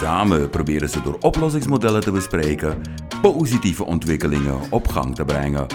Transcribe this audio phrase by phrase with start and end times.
[0.00, 2.82] Samen proberen ze door oplossingsmodellen te bespreken
[3.22, 5.66] positieve ontwikkelingen op gang te brengen.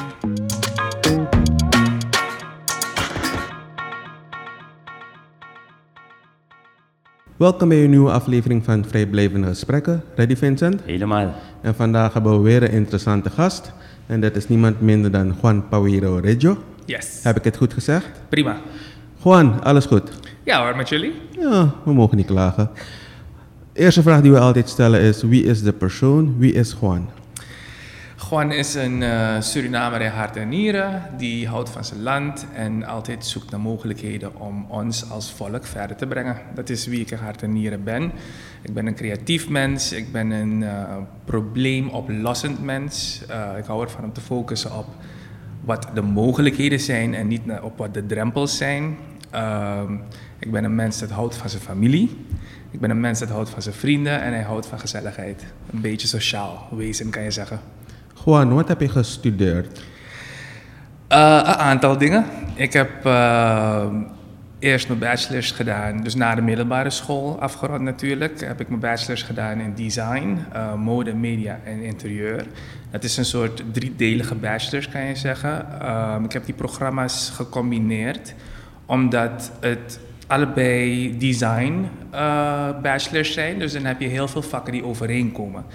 [7.35, 10.03] Welkom bij een nieuwe aflevering van Vrijblijvende Gesprekken.
[10.15, 10.81] Ready Vincent?
[10.85, 11.33] Helemaal.
[11.61, 13.73] En vandaag hebben we weer een interessante gast.
[14.05, 16.57] En dat is niemand minder dan Juan Pauiro Reggio.
[16.85, 17.19] Yes.
[17.23, 18.09] Heb ik het goed gezegd?
[18.29, 18.57] Prima.
[19.23, 20.11] Juan, alles goed?
[20.43, 21.13] Ja hoor, met jullie?
[21.39, 22.69] Ja, we mogen niet klagen.
[23.75, 26.35] De eerste vraag die we altijd stellen is: wie is de persoon?
[26.37, 27.09] Wie is Juan?
[28.29, 31.01] Juan is een uh, Surinamer in hart en nieren.
[31.17, 35.95] Die houdt van zijn land en altijd zoekt naar mogelijkheden om ons als volk verder
[35.95, 36.37] te brengen.
[36.53, 38.11] Dat is wie ik in hart en nieren ben.
[38.61, 39.91] Ik ben een creatief mens.
[39.91, 43.21] Ik ben een uh, probleemoplossend mens.
[43.29, 44.87] Uh, ik hou ervan om te focussen op
[45.61, 48.97] wat de mogelijkheden zijn en niet op wat de drempels zijn.
[49.31, 49.93] Ehm,
[50.39, 52.17] ik ben een mens dat houdt van zijn familie.
[52.75, 55.45] Ik ben een mens dat houdt van zijn vrienden en hij houdt van gezelligheid.
[55.73, 57.59] Een beetje sociaal wezen kan je zeggen.
[58.25, 59.77] Juan, wat heb je gestudeerd?
[59.77, 62.25] Uh, een aantal dingen.
[62.53, 63.85] Ik heb uh,
[64.59, 69.23] eerst mijn bachelor's gedaan, dus na de middelbare school afgerond natuurlijk, heb ik mijn bachelor's
[69.23, 72.45] gedaan in design, uh, mode, media en interieur.
[72.91, 75.65] Dat is een soort driedelige bachelor's kan je zeggen.
[76.23, 78.33] ik heb die programma's gecombineerd
[78.85, 81.87] omdat het allebei design
[82.81, 85.65] bachelors zijn, dus dan heb je heel veel vakken die overeenkomen.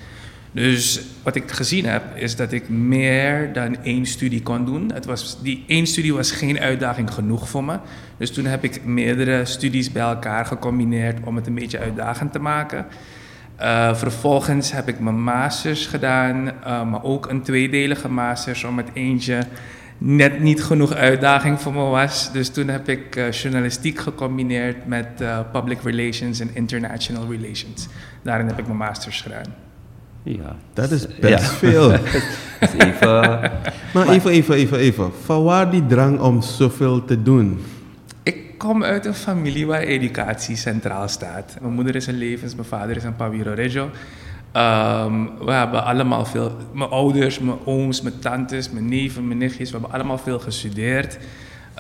[0.52, 4.90] Dus wat ik gezien heb, is dat ik meer dan één studie kon doen.
[4.94, 7.78] Het was, die één studie was geen uitdaging genoeg voor me.
[8.16, 12.38] Dus toen heb ik meerdere studies bij elkaar gecombineerd om het een beetje uitdagend te
[12.38, 12.86] maken.
[13.60, 19.42] Uh, vervolgens heb ik mijn masters gedaan, uh, maar ook een tweedelige masters, omdat eentje
[20.02, 22.32] net niet genoeg uitdaging voor me was.
[22.32, 25.06] Dus toen heb ik uh, journalistiek gecombineerd met
[25.52, 27.88] public relations en international relations.
[28.22, 29.68] Daarin heb ik mijn masters gedaan.
[30.22, 30.56] Ja.
[30.72, 31.48] Dat is best ja.
[31.48, 31.92] veel.
[32.78, 33.40] even,
[33.94, 35.12] maar even, even, even, even.
[35.24, 37.60] Van waar die drang om zoveel te doen?
[38.22, 41.56] Ik kom uit een familie waar educatie centraal staat.
[41.60, 43.90] Mijn moeder is een levens, mijn vader is een Paviro Reggio.
[44.56, 49.70] Um, we hebben allemaal veel, mijn ouders, mijn ooms, mijn tantes, mijn neven, mijn nichtjes,
[49.70, 51.18] we hebben allemaal veel gestudeerd.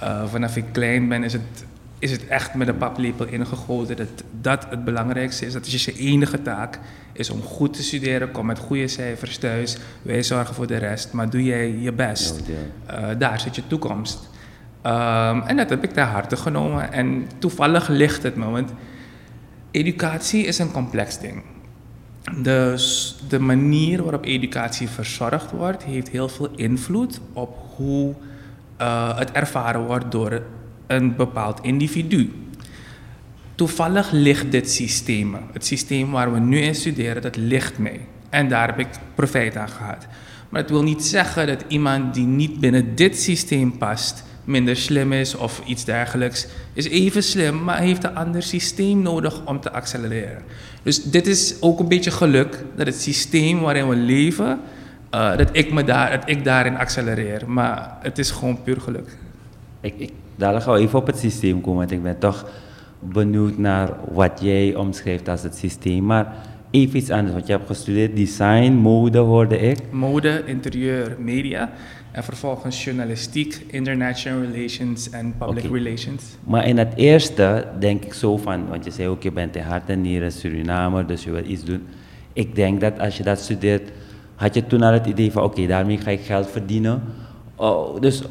[0.02, 1.64] Uh, vanaf ik klein ben is het,
[1.98, 4.08] is het echt met een paplepel ingegoten dat
[4.40, 5.52] dat het belangrijkste is.
[5.52, 6.78] Dat is je enige taak
[7.12, 9.76] is om goed te studeren, kom met goede cijfers thuis.
[10.02, 12.40] Wij zorgen voor de rest, maar doe jij je best.
[12.90, 14.28] Uh, daar zit je toekomst.
[14.86, 16.92] Um, en dat heb ik ter harte genomen.
[16.92, 18.72] En toevallig ligt het me, want
[19.70, 21.42] educatie is een complex ding.
[22.36, 28.14] Dus de manier waarop educatie verzorgd wordt, heeft heel veel invloed op hoe
[28.80, 30.42] uh, het ervaren wordt door
[30.86, 32.32] een bepaald individu.
[33.54, 38.00] Toevallig ligt dit systeem, het systeem waar we nu in studeren, dat ligt mee.
[38.28, 40.06] En daar heb ik profijt aan gehad.
[40.48, 45.12] Maar dat wil niet zeggen dat iemand die niet binnen dit systeem past, minder slim
[45.12, 46.46] is of iets dergelijks.
[46.72, 50.42] Is even slim, maar heeft een ander systeem nodig om te accelereren.
[50.82, 54.60] Dus dit is ook een beetje geluk dat het systeem waarin we leven,
[55.14, 57.42] uh, dat, ik me daar, dat ik daarin accelereer.
[57.46, 59.16] Maar het is gewoon puur geluk.
[59.80, 62.50] Ik, ik, daar gaan we even op het systeem komen, want ik ben toch
[62.98, 66.04] benieuwd naar wat jij omschrijft als het systeem.
[66.04, 66.34] Maar
[66.70, 69.78] even iets anders, want je hebt gestudeerd design, mode hoorde ik.
[69.90, 71.70] Mode, interieur, media.
[72.12, 75.78] En vervolgens journalistiek, international relations en public okay.
[75.78, 76.22] relations.
[76.44, 79.62] Maar in het eerste denk ik zo van, want je zei ook je bent in
[79.62, 81.86] hart en nieren Surinamer, dus je wil iets doen.
[82.32, 83.90] Ik denk dat als je dat studeert,
[84.34, 87.02] had je toen al het idee van oké, okay, daarmee ga ik geld verdienen.
[87.56, 88.22] Oh, dus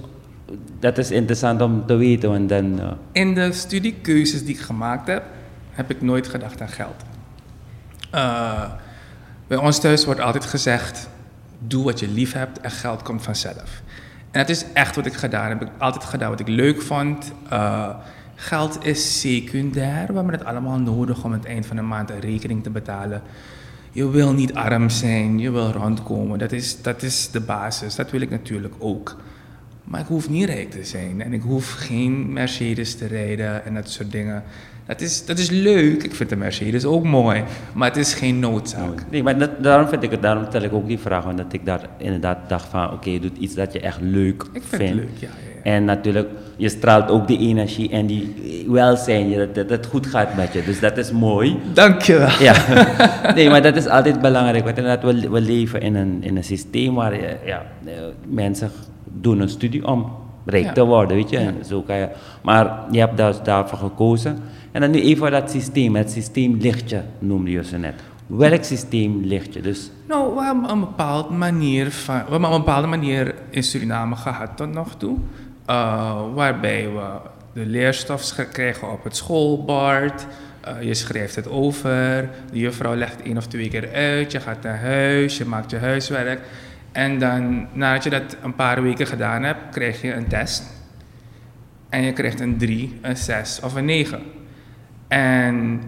[0.80, 2.30] dat is interessant om te weten.
[2.30, 2.92] Want dan, uh...
[3.12, 5.24] In de studiekeuzes die ik gemaakt heb,
[5.71, 7.03] heb ik nooit gedacht aan geld.
[8.15, 8.63] Uh,
[9.48, 11.09] bij ons thuis wordt altijd gezegd:
[11.59, 13.81] doe wat je lief hebt en geld komt vanzelf.
[14.31, 15.61] En dat is echt wat ik gedaan heb.
[15.61, 17.31] Ik altijd gedaan wat ik leuk vond.
[17.51, 17.89] Uh,
[18.35, 20.07] geld is secundair.
[20.07, 22.69] We hebben het allemaal nodig om aan het eind van de maand een rekening te
[22.69, 23.21] betalen.
[23.91, 26.39] Je wil niet arm zijn, je wil rondkomen.
[26.39, 27.95] Dat is, dat is de basis.
[27.95, 29.17] Dat wil ik natuurlijk ook.
[29.83, 31.21] Maar ik hoef niet rijk te zijn.
[31.21, 34.44] En ik hoef geen Mercedes te rijden en dat soort dingen.
[34.89, 36.03] Dat is, dat is leuk.
[36.03, 37.44] Ik vind de Mercedes ook mooi.
[37.74, 39.03] Maar het is geen noodzaak.
[39.12, 41.65] Nee, maar dat- daarom vind ik het, daarom stel ik ook die vraag, omdat ik
[41.65, 44.81] daar inderdaad dacht van, oké, je doet iets dat je echt leuk Ik vind vindt.
[44.86, 45.27] het leuk, ja.
[45.27, 45.33] ja,
[45.63, 45.71] ja.
[45.71, 46.27] En natuurlijk,
[46.57, 48.36] je straalt ook die energie en die
[48.68, 50.63] welzijn, je- dat, dat het goed gaat met je.
[50.63, 51.57] Dus dat is mooi.
[51.74, 52.30] Dankjewel.
[52.39, 52.56] Ja,
[53.36, 54.63] nee, maar dat is altijd belangrijk.
[54.63, 57.91] Want inderdaad, we, we leven in een, in een systeem waar je, ja, eh,
[58.27, 58.71] mensen
[59.03, 60.12] doen een studie om
[60.45, 61.38] rijk te worden, weet je.
[61.38, 62.07] En zo kan je,
[62.44, 64.38] maar je hebt dus daarvoor gekozen.
[64.71, 67.94] En dan nu even dat systeem, het systeem lichtje noemde je ze net.
[68.27, 69.62] Welk systeem lichtje?
[69.62, 74.16] Dus Nou, we hebben een bepaalde manier van, we hebben een bepaalde manier in Suriname
[74.16, 75.18] gehad tot nog toe.
[75.66, 77.06] eh, waarbij we
[77.54, 80.25] de leerstof krijgen op het schoolbord.
[80.62, 82.30] Eh, je schrijft het over.
[82.51, 84.31] De juffrouw legt één of twee keer uit.
[84.31, 85.38] Je gaat naar huis.
[85.38, 86.39] Je maakt je huiswerk.
[86.92, 90.63] En dan, nadat je dat een paar weken gedaan hebt, krijg je een test.
[91.89, 94.22] En je krijgt een 3, een 6 of een 9.
[95.09, 95.81] En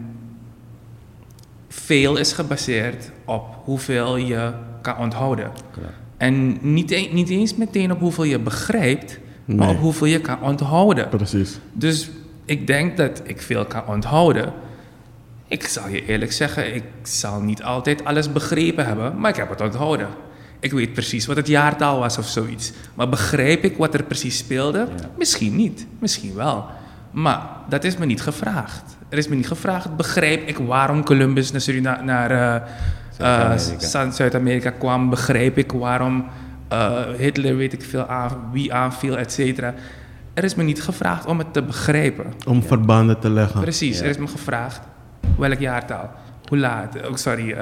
[1.68, 5.51] veel is gebaseerd op hoeveel je kan onthouden.
[6.18, 10.41] En niet, e- niet eens meteen op hoeveel je begrijpt, maar op hoeveel je kan
[10.41, 11.09] onthouden.
[11.09, 11.59] Precies.
[11.73, 12.09] Dus
[12.45, 14.53] ik denk dat ik veel kan onthouden.
[15.47, 19.50] Ik zal je eerlijk zeggen, ik zal niet altijd alles begrepen hebben, maar ik heb
[19.50, 20.07] het onthouden.
[20.59, 22.71] Ik weet precies wat het jaartal was of zoiets.
[22.94, 24.88] Maar begrijp ik wat er precies speelde?
[25.17, 26.65] Misschien niet, misschien wel.
[27.12, 28.97] Maar dat is me niet gevraagd.
[29.12, 32.62] Er is me niet gevraagd, begrijp ik waarom Columbus naar, Surina naar eh, eh,
[33.18, 33.88] Zuid-Amerika.
[33.88, 35.10] Zuid- Zuid-Amerika kwam?
[35.10, 36.25] Begrijp ik waarom
[36.68, 39.74] eh, Hitler, weet ik veel, aan, wie aanviel, et cetera?
[40.34, 42.25] Er is me niet gevraagd om het te begrijpen.
[42.48, 43.62] Om verbanden te leggen.
[43.62, 44.04] Precies, Ja.
[44.04, 44.81] er is me gevraagd
[45.38, 46.10] welk jaartal,
[46.48, 47.56] hoe laat, oh, sorry,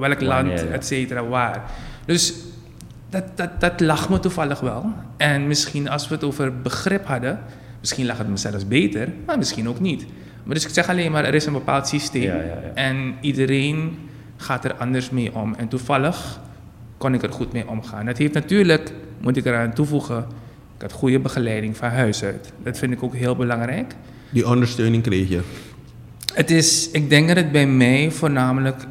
[0.00, 1.62] welk land, et cetera, waar.
[2.06, 2.34] Dus
[3.10, 4.92] dat, dat, dat lag me toevallig wel.
[5.16, 7.38] En misschien als we het over begrip hadden,
[7.80, 10.06] misschien lag het me zelfs beter, maar misschien ook niet.
[10.44, 12.70] Maar dus ik zeg alleen maar, er is een bepaald systeem Ja, ja, ja.
[12.74, 13.98] en iedereen
[14.36, 15.54] gaat er anders mee om.
[15.54, 16.40] En toevallig
[16.98, 18.06] kon ik er goed mee omgaan.
[18.06, 20.26] Dat heeft natuurlijk, moet ik eraan toevoegen,
[20.76, 22.52] ik had goede begeleiding van huis uit.
[22.62, 23.94] Dat vind ik ook heel belangrijk.
[24.30, 25.40] Die ondersteuning kreeg je.
[26.34, 28.84] Het is, ik denk dat het bij mij voornamelijk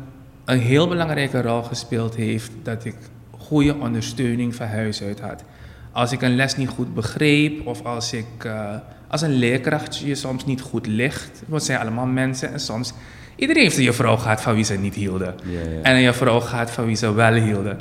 [0.45, 2.95] een heel belangrijke rol gespeeld heeft dat ik
[3.37, 5.43] goede ondersteuning van huis uit had.
[5.91, 8.75] Als ik een les niet goed begreep of als ik eh,
[9.13, 12.93] als een leerkracht je soms niet goed ligt, want zijn allemaal mensen en soms
[13.35, 15.35] iedereen heeft een juffrouw gehad van wie ze niet hielden
[15.83, 17.79] en een juffrouw gehad van wie ze wel hielden.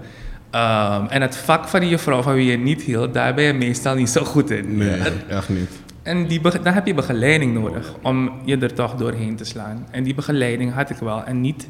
[0.50, 3.52] Ehm, en het vak van die juffrouw van wie je niet hield, daar ben je
[3.52, 4.76] meestal niet zo goed in.
[4.76, 5.70] Nee, echt niet.
[6.02, 9.86] En die daar heb je begeleiding nodig om je er toch doorheen te slaan.
[9.90, 11.24] En die begeleiding had ik wel.
[11.24, 11.68] En niet,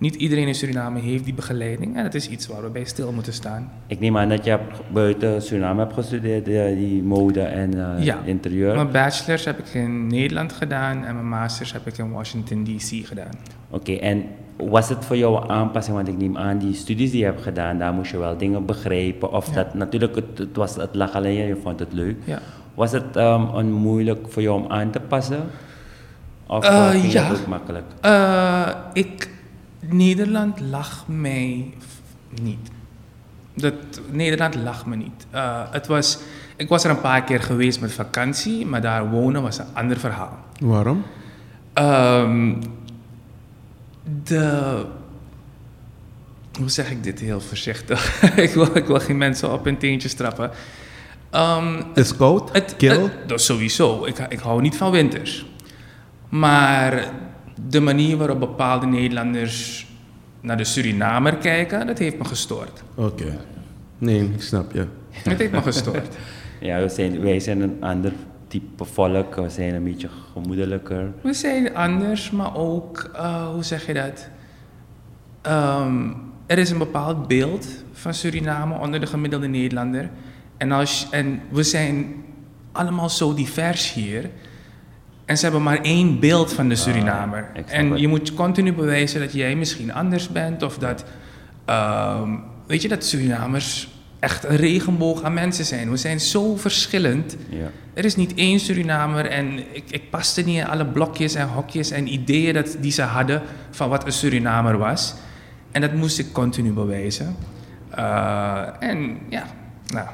[0.00, 1.96] niet iedereen in Suriname heeft die begeleiding.
[1.96, 3.70] En dat is iets waar we bij stil moeten staan.
[3.86, 4.58] ik neem aan dat je
[4.92, 8.18] buiten Suriname hebt gestudeerd, eh, die mode en eh, Ja.
[8.24, 8.74] interieur.
[8.74, 13.06] Mijn bachelor's heb ik in Nederland gedaan en mijn masters heb ik in Washington DC
[13.06, 13.30] gedaan.
[13.70, 14.24] Oké, en
[14.56, 15.96] was het voor jou een aanpassing?
[15.96, 18.64] Want ik neem aan, die studies die je hebt gedaan, daar moest je wel dingen
[18.66, 19.32] begrijpen.
[19.32, 19.54] Of Ja.
[19.54, 22.16] dat, natuurlijk, het, het, was, het lag alleen je vond het leuk.
[22.24, 22.38] Ja.
[22.74, 25.40] Was het ehm, een moeilijk voor jou om aan te passen?
[26.46, 27.22] Of Eh, eh, ja.
[27.24, 27.84] het ook makkelijk?
[28.00, 29.29] Eh, ik,
[29.80, 31.74] Nederland lag mij
[32.42, 32.70] niet.
[33.54, 33.74] Dat,
[34.10, 35.26] Nederland lag me niet.
[35.30, 36.18] Eh, het was,
[36.56, 39.98] ik was er een paar keer geweest met vakantie, maar daar wonen was een ander
[39.98, 40.38] verhaal.
[40.60, 41.02] Waarom?
[41.72, 42.54] Ehm,
[44.24, 44.84] de.
[46.58, 48.22] Hoe zeg ik dit heel voorzichtig?
[48.36, 50.50] ik, wil, ik wil geen mensen op hun teentjes trappen.
[51.30, 52.52] Ehm, Het is koud?
[52.52, 53.02] het, Kil?
[53.02, 54.04] het- dat sowieso.
[54.04, 55.46] Ik, ik hou niet van winters.
[56.28, 57.04] Maar
[57.68, 59.86] de manier waarop bepaalde Nederlanders
[60.40, 62.82] naar de Surinamer kijken, dat heeft me gestoord.
[62.94, 63.38] Oké.
[63.98, 64.86] Nee, ik snap je.
[65.10, 66.16] Het heeft me gestoord.
[66.60, 68.12] Ja, we zijn, wij zijn een ander
[68.46, 69.34] type volk.
[69.34, 71.12] We zijn een beetje gemoedelijker.
[71.20, 74.28] We zijn anders, maar ook, eh, hoe zeg je dat?
[75.42, 76.12] Ehm,
[76.46, 80.10] er is een bepaald beeld van Suriname onder de gemiddelde Nederlander.
[80.56, 82.14] En, als, en we zijn
[82.72, 84.30] allemaal zo divers hier.
[85.30, 87.50] En ze hebben maar één beeld van de Surinamer.
[87.54, 90.62] ik snap en je moet continu bewijzen dat jij misschien anders bent.
[90.62, 91.04] Of dat,
[91.64, 92.28] ehm,
[92.66, 95.90] weet je, dat Surinamers echt een regenboog aan mensen zijn.
[95.90, 97.36] We zijn zo verschillend.
[97.48, 97.70] Ja.
[97.94, 101.90] Er is niet één Surinamer en ik, ik paste niet in alle blokjes en hokjes
[101.90, 105.14] en ideeën dat, die ze hadden van wat een Surinamer was.
[105.70, 107.36] En dat moest ik continu bewijzen.
[107.90, 109.46] Eh, en ja,
[109.86, 110.06] nou,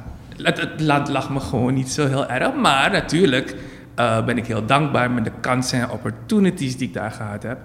[0.42, 2.54] het, het land lag me gewoon niet zo heel erg.
[2.54, 3.54] Maar natuurlijk
[3.96, 7.58] eh, ben ik heel dankbaar met de kansen en opportunities die ik daar gehad heb.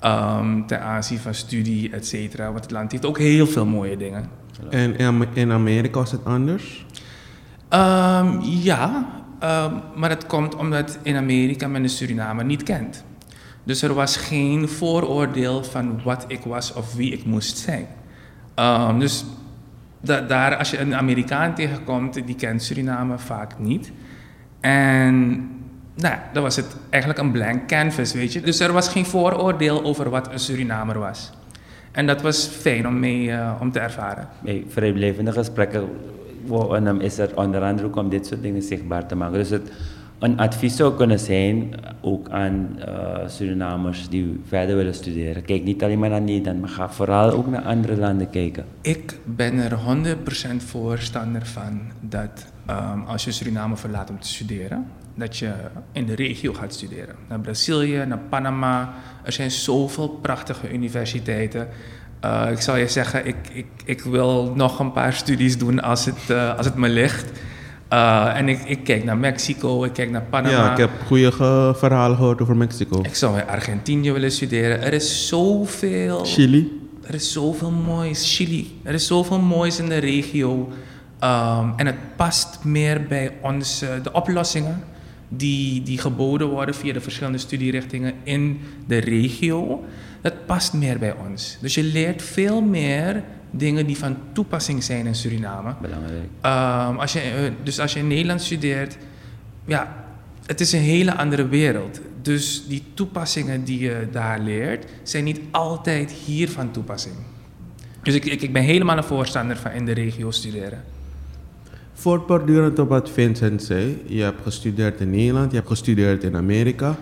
[0.00, 2.44] ehm, ten aanzien van studie, et cetera.
[2.52, 4.28] Want het land heeft ook heel veel mooie dingen.
[4.70, 6.86] En in Am- in Amerika was het anders?
[7.68, 9.08] Ehm, ja,
[9.38, 13.04] ehm, maar het komt omdat in Amerika men de Surinamer niet kent.
[13.64, 17.86] Dus er was geen vooroordeel van wat ik was of wie ik moest zijn.
[18.98, 19.24] Dus
[20.00, 23.92] da- daar, als je een Amerikaan tegenkomt, die kent Suriname vaak niet.
[24.60, 25.48] En
[26.00, 28.40] nou, dan was het eigenlijk een blank canvas, weet je.
[28.40, 31.30] Dus er was geen vooroordeel over wat een Surinamer was.
[31.92, 34.28] En dat was fijn om mee eh, om te ervaren.
[34.42, 35.88] Bij vrijblijvende gesprekken
[36.46, 39.38] wo- en dan is er onder andere ook om dit soort dingen zichtbaar te maken.
[39.38, 39.72] Dus het,
[40.18, 45.44] een advies zou kunnen zijn, eh, ook aan eh, Surinamers die verder willen studeren.
[45.44, 48.64] Kijk niet alleen maar naar Nederland, maar ga vooral ook naar andere landen kijken.
[48.80, 54.86] Ik ben er 100% voorstander van dat ehm, als je Suriname verlaat om te studeren,
[55.14, 55.52] dat je
[55.92, 57.14] in de regio gaat studeren.
[57.28, 58.94] Naar Brazilië, naar Panama.
[59.24, 61.68] Er zijn zoveel prachtige universiteiten.
[62.20, 66.04] Eh, ik zal je zeggen, ik, ik, ik wil nog een paar studies doen als
[66.04, 67.30] het, eh, als het me ligt.
[67.88, 70.54] Eh, en ik, ik kijk naar Mexico, ik kijk naar Panama.
[70.64, 73.00] Ja, ik heb goede ge- verhalen gehoord over Mexico.
[73.02, 74.82] Ik zou in Argentinië willen studeren.
[74.82, 76.24] Er is zoveel.
[76.24, 76.78] Chili.
[77.02, 78.36] Er is zoveel moois.
[78.36, 78.80] Chili.
[78.82, 80.68] Er is zoveel moois in de regio.
[81.18, 84.82] Ehm, en het past meer bij onze, de oplossingen
[85.32, 89.84] die, die geboden worden via de verschillende studierichtingen in de regio.
[90.20, 91.58] Dat past meer bij ons.
[91.60, 95.74] Dus je leert veel meer dingen die van toepassing zijn in Suriname.
[95.80, 96.28] Belangrijk.
[96.40, 98.96] Ehm, als je, eh, dus als je in Nederland studeert,
[99.64, 100.04] ja,
[100.46, 102.00] het is een hele andere wereld.
[102.22, 107.14] Dus die toepassingen die je daar leert, zijn niet altijd hier van toepassing.
[108.02, 110.84] Dus ik, ik, ik ben helemaal een voorstander van in de regio studeren.
[112.04, 116.96] Voortbordurend op wat Vincent zei, je hebt gestudeerd in Nederland, je hebt gestudeerd in Amerika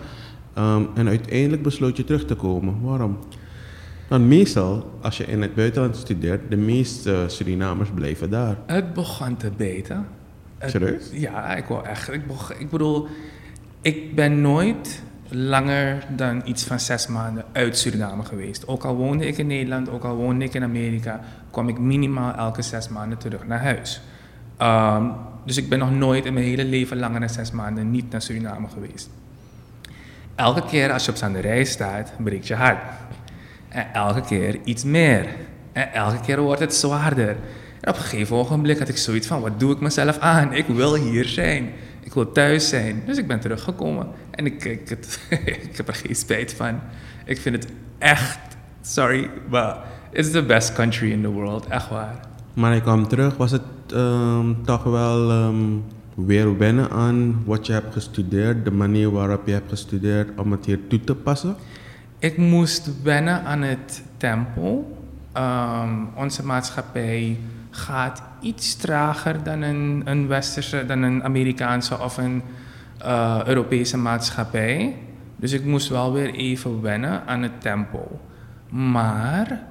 [0.53, 2.81] ehm, en uiteindelijk besloot je terug te komen.
[2.81, 3.17] Waarom?
[4.07, 8.57] Want meestal, als je in het buitenland studeert, de meeste Surinamers blijven daar.
[8.65, 10.07] Het begon te beten.
[10.57, 11.09] Het- Serieus?
[11.13, 12.13] Ja, ik wil echt.
[12.13, 13.07] Ik, begon- ik bedoel,
[13.81, 18.67] ik ben nooit langer dan iets van zes maanden uit Suriname geweest.
[18.67, 21.19] Ook al woonde ik in Nederland, ook al woonde ik in Amerika,
[21.51, 24.01] kwam ik minimaal elke zes maanden terug naar huis.
[24.59, 25.03] Ehm,
[25.45, 28.21] dus ik ben nog nooit in mijn hele leven langer dan zes maanden niet naar
[28.21, 29.09] Suriname geweest.
[30.35, 32.83] Elke keer als je op reis staat, breekt je hart.
[33.69, 35.25] En elke keer iets meer.
[35.71, 37.29] En elke keer wordt het zwaarder.
[37.81, 40.53] En op een gegeven ogenblik had ik zoiets van, wat doe ik mezelf aan?
[40.53, 41.69] Ik wil hier zijn.
[41.99, 43.01] Ik wil thuis zijn.
[43.05, 44.07] Dus ik ben teruggekomen.
[44.31, 45.19] En ik, ik, het,
[45.69, 46.79] ik heb er geen spijt van.
[47.25, 48.39] Ik vind het echt,
[48.81, 49.77] sorry, maar
[50.11, 51.67] it's the best country in the world.
[51.67, 52.28] Echt waar.
[52.59, 53.61] Maar je kwam terug, was het
[53.93, 55.55] ehm, toch wel ehm,
[56.13, 60.65] weer wennen aan wat je hebt gestudeerd, de manier waarop je hebt gestudeerd om het
[60.65, 61.55] hier toe te passen?
[62.17, 64.97] Ik moest wennen aan het tempo.
[65.31, 67.37] Ehm, onze maatschappij
[67.69, 72.41] gaat iets trager dan een, een westerse, dan een Amerikaanse of een
[72.97, 74.95] eh, Europese maatschappij.
[75.35, 78.19] Dus ik moest wel weer even wennen aan het tempo.
[78.69, 79.61] Maar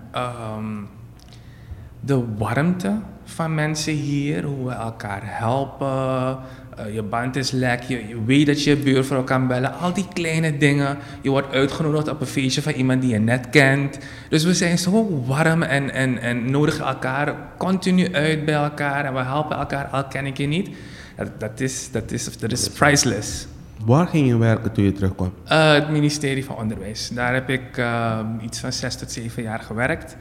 [2.01, 2.93] de warmte
[3.25, 6.39] van mensen hier, hoe we elkaar helpen.
[6.77, 9.79] eh, je band is lek, je, je weet dat je je buurvrouw kan bellen.
[9.79, 10.97] Al die kleine dingen.
[11.23, 13.99] Je wordt uitgenodigd op een feestje van iemand die je net kent.
[14.29, 19.05] Dus we zijn zo warm en, en, en nodigen elkaar continu uit bij elkaar.
[19.05, 20.69] En we helpen elkaar, al ken ik je niet.
[21.17, 23.47] Dat, dat, is, dat, is, dat is priceless.
[23.85, 25.33] Waar ging je werken toen je terugkwam?
[25.45, 27.09] Eh, het ministerie van Onderwijs.
[27.09, 30.17] Daar heb ik ehm, iets van zes tot zeven jaar gewerkt.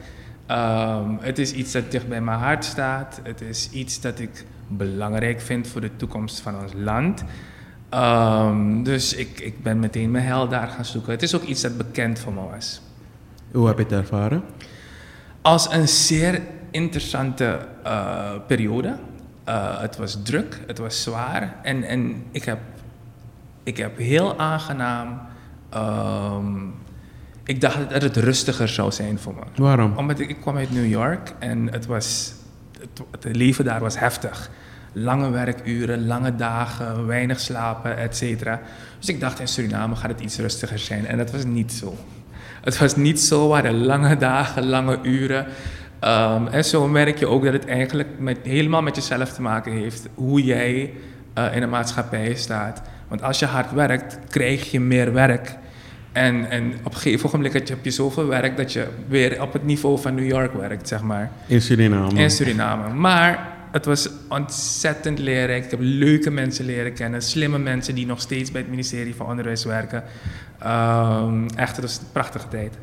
[0.48, 3.20] Ehm, het is iets dat dicht bij mijn hart staat.
[3.22, 7.24] Het is iets dat ik belangrijk vind voor de toekomst van ons land.
[7.88, 11.12] Ehm, dus ik, ik ben meteen mijn hel daar gaan zoeken.
[11.12, 12.80] Het is ook iets dat bekend voor me was.
[13.52, 14.42] Hoe heb je het ervaren?
[15.42, 16.40] Als een zeer
[16.70, 18.96] interessante eh, periode.
[19.44, 22.58] Eh, het was druk, het was zwaar en, en ik, heb,
[23.62, 25.20] ik heb heel aangenaam.
[25.70, 26.56] ehm,
[27.48, 29.62] ik dacht dat het rustiger zou zijn voor me.
[29.62, 29.96] Waarom?
[29.96, 32.32] Omdat ik, ik kwam uit New York en het, was,
[32.80, 34.50] het, het leven daar was heftig.
[34.92, 38.60] Lange werkuren, lange dagen, weinig slapen, et cetera.
[38.98, 41.06] Dus ik dacht in Suriname gaat het iets rustiger zijn.
[41.06, 41.96] En dat was niet zo.
[42.60, 45.46] Het was niet zo, we hadden lange dagen, lange uren.
[45.98, 49.72] Ehm, en zo merk je ook dat het eigenlijk met, helemaal met jezelf te maken
[49.72, 50.08] heeft.
[50.14, 50.92] Hoe jij
[51.34, 52.82] eh, in de maatschappij staat.
[53.08, 55.56] Want als je hard werkt, krijg je meer werk.
[56.18, 59.64] En, en op een gegeven moment heb je, zoveel werk dat je weer op het
[59.64, 61.30] niveau van New York werkt, zeg maar.
[61.46, 62.20] In Suriname.
[62.20, 62.94] In Suriname.
[62.94, 65.64] Maar het was ontzettend leerrijk.
[65.64, 67.22] Ik heb leuke mensen leren kennen.
[67.22, 70.04] Slimme mensen die nog steeds bij het ministerie van Onderwijs werken.
[70.58, 72.78] Ehm, echt, het was een prachtige tijd.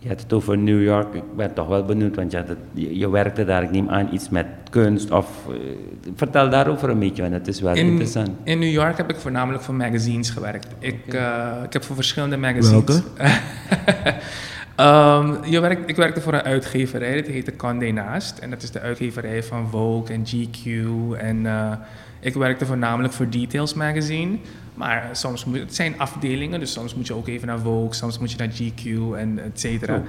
[0.00, 1.14] Je had het over New York.
[1.14, 3.88] Ik ben toch wel benieuwd, want je, had het- je, je werkte daar, ik neem
[3.88, 5.10] aan, iets met kunst.
[5.10, 5.54] Of, eh,
[6.14, 8.30] vertel daarover een beetje, want het is wel In, interessant.
[8.44, 10.66] in New York heb ik voornamelijk voor magazines gewerkt.
[10.78, 12.70] Ik, eh, ik heb voor verschillende magazines.
[12.70, 13.02] Welke?
[14.76, 18.38] Ehm, je werkt, ik werkte voor een uitgeverij, dat heette Condé Nast.
[18.38, 20.64] En dat is de uitgeverij van Vogue en GQ.
[21.18, 21.72] En eh,
[22.20, 24.36] ik werkte voornamelijk voor Details Magazine.
[24.78, 28.18] Maar soms moet, het zijn afdelingen, dus soms moet je ook even naar Vogue, soms
[28.18, 30.02] moet je naar GQ en et cetera.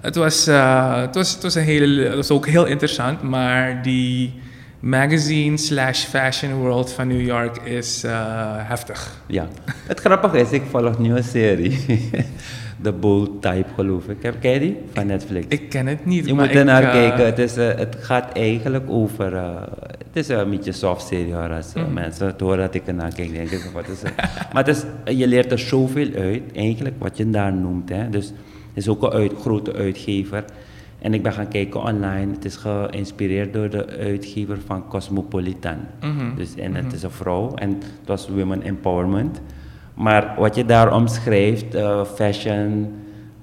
[0.00, 3.82] Het was, eh, het, was, het, was een hele, het was ook heel interessant, maar
[3.82, 4.32] die
[4.80, 8.12] magazine slash fashion world van New York is eh,
[8.56, 9.22] heftig.
[9.26, 9.48] Ja.
[9.86, 11.84] Het grappige is, ik volg nu een serie.
[12.82, 14.22] The Bold Type, geloof ik.
[14.22, 14.76] Heb- Ken je die?
[14.92, 15.46] Van Netflix.
[15.48, 16.26] Ik ken het niet.
[16.26, 17.24] Je maar moet er naar eh, kijken.
[17.24, 19.32] Het, is, het gaat eigenlijk over.
[20.14, 21.50] Het is een beetje soft serie hoor.
[21.52, 21.92] Als eh, Mhm.
[21.92, 24.14] mensen het horen dat ik ernaar kijk, denken ze wat is het.
[24.52, 24.84] maar het is,
[25.16, 27.88] je leert er zoveel uit, eigenlijk, wat je daar noemt.
[27.88, 28.08] Hè.
[28.10, 28.34] Dus het
[28.74, 30.44] is ook een uit, grote uitgever.
[30.98, 32.32] En ik ben gaan kijken online.
[32.32, 35.76] Het is geïnspireerd door de uitgever van Cosmopolitan.
[36.00, 36.36] Mhm.
[36.36, 39.40] Dus, en het is een vrouw en het was Women Empowerment.
[39.94, 42.92] Maar wat je daar omschrijft, eh, fashion,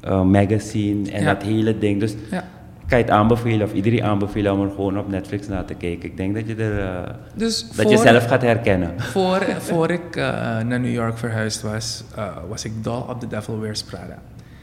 [0.02, 1.34] eh, magazine en Ja.
[1.34, 2.00] dat hele ding.
[2.00, 2.44] Dus Ja.
[2.92, 6.10] Kan je het aanbevelen of iedereen aanbevelen om er gewoon op Netflix naar te kijken.
[6.10, 8.94] Ik denk dat je, er, eh, Dus dat je zelf gaat herkennen.
[9.14, 10.24] Voor, voor ik eh,
[10.60, 14.18] naar New York verhuisd was, eh, was ik dol op The Devil Wears Prada.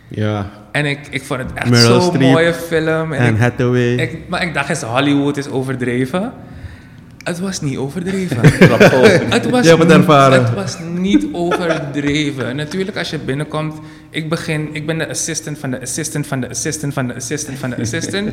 [0.09, 0.47] Ja.
[0.73, 3.13] En ik, ik vond het echt zo'n mooie film.
[3.13, 3.95] En En ik, Hathaway.
[3.95, 6.33] ik, maar ik dacht eens, Hollywood is overdreven.
[7.25, 8.39] Het was niet overdreven.
[9.31, 10.45] Het, was Je hebt het niet, ervaren.
[10.45, 12.57] het was niet overdreven.
[12.57, 13.75] Natuurlijk, als je binnenkomt,
[14.11, 17.59] ik begin, ik ben de assistant van de assistant van de assistant van de assistant
[17.59, 18.31] van de assistant.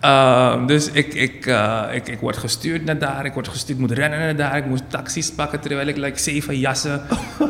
[0.00, 3.90] Ehm, dus ik, ik, eh, ik, ik word gestuurd naar daar, ik word gestuurd, moet
[3.90, 7.00] rennen naar daar, ik moet taxis pakken terwijl ik like, zeven jassen.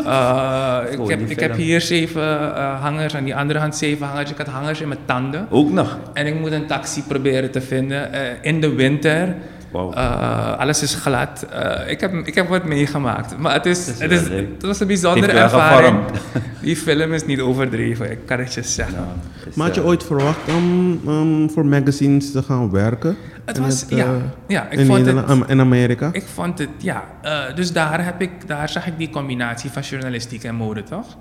[0.09, 4.31] Eh, ik, heb, ik heb hier zeven eh, hangers, aan die andere hand zeven hangers.
[4.31, 5.47] Ik had hangers in mijn tanden.
[5.51, 5.99] Ook nog.
[6.13, 8.11] En ik moet een taxi proberen te vinden
[8.43, 9.35] in de winter.
[9.73, 11.43] Eh, alles is glad.
[11.43, 13.39] Eh, ik, heb, ik heb wat meegemaakt.
[13.39, 14.23] Maar het, is, het, is,
[14.61, 15.99] was een bijzondere ervaring.
[16.63, 18.95] Die film is niet overdreven, ik kan het je zeggen.
[18.99, 19.07] Ja,
[19.45, 23.17] dus, Maar had je eh, ooit verwacht om um, voor magazines te gaan werken?
[23.45, 24.07] Het In was, eh, ja,
[24.47, 25.37] ja, ik in, vond Nederland- het...
[25.43, 26.09] am- in Amerika?
[26.13, 27.05] Ik vond het, ja.
[27.23, 31.17] eh, dus daar, heb ik, daar zag ik die combinatie van journalistiek en mode, toch?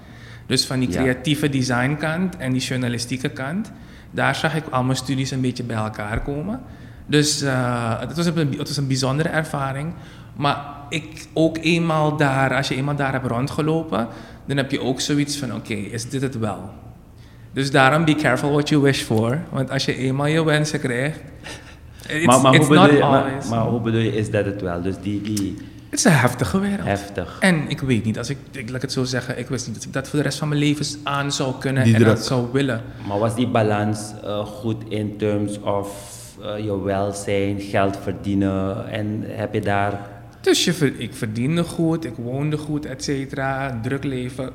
[0.46, 1.02] Dus van die Ja.
[1.02, 3.72] creatieve designkant en die journalistieke kant.
[4.12, 6.60] Daar zag ik al mijn studies een beetje bij elkaar komen.
[7.08, 9.94] Dus eh, het, was een, het was een bijzondere ervaring.
[10.36, 14.08] Maar ik ook eenmaal daar, als je eenmaal daar hebt rondgelopen,
[14.46, 16.70] dan heb je ook zoiets van: oké, is dit het wel?
[17.54, 19.40] Dus daarom be careful what you wish for.
[19.50, 21.20] Want als je eenmaal je wensen krijgt.
[22.08, 23.50] It's, maar, maar, it's hoe not bedoel je, maar, always.
[23.50, 24.82] maar hoe bedoel je, is dat het wel?
[24.82, 25.58] Dus die, die
[25.90, 26.88] Het is een heftige wereld.
[26.88, 27.38] heftig.
[27.40, 29.76] En ik weet niet, als ik, ik, laat ik het zo zeggen, ik wist niet
[29.76, 32.26] dat ik dat voor de rest van mijn leven aan zou kunnen Die en dat
[32.26, 32.82] zou willen.
[33.08, 39.24] Maar was die balans eh, goed in terms of eh, je welzijn, geld verdienen en
[39.26, 40.00] heb je daar...
[40.42, 44.50] Dus je, ik verdiende goed, ik woonde goed, et cetera, druk leven.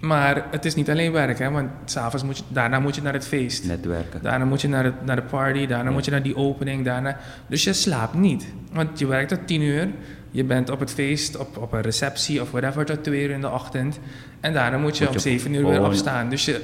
[0.00, 3.12] Maar het is niet alleen werk, hè, want s'avonds moet je, daarna moet je naar
[3.12, 3.66] het feest.
[3.66, 4.22] netwerken?
[4.22, 7.18] Daarna moet je naar, het, naar de party, daarna moet je naar die opening, daarna...
[7.46, 8.46] Dus je slaapt niet.
[8.72, 9.88] Want je werkt tot tien uur,
[10.30, 13.40] je bent op het feest, op, op een receptie of whatever tot twee uur in
[13.40, 13.98] de ochtend.
[14.40, 16.30] En daarna moet je Moet om je zeven uur weer opstaan.
[16.30, 16.60] Dus je,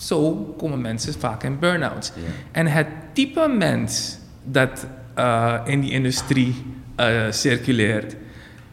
[0.00, 2.12] zo komen mensen vaak in burn-outs.
[2.14, 2.22] Ja.
[2.52, 6.54] En het type mens dat eh, in die industrie
[6.96, 8.16] eh, circuleert,